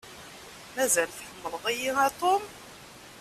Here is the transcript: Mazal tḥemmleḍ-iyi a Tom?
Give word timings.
Mazal 0.75 1.09
tḥemmleḍ-iyi 1.11 1.91
a 2.05 2.07
Tom? 2.19 2.43